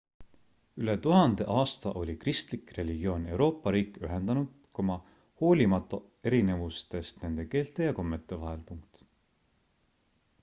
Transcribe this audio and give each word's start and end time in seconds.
üle 0.83 0.93
tuhande 1.05 1.45
aasta 1.55 1.91
oli 2.03 2.13
kristlik 2.21 2.71
religioon 2.77 3.27
euroopa 3.33 3.73
riike 3.75 4.03
ühendanud 4.07 4.81
hoolimata 5.43 5.99
erinevustest 6.31 7.21
nende 7.27 7.45
keelte 7.51 7.87
ja 7.91 7.99
kommete 8.01 8.41
vahel 8.47 8.65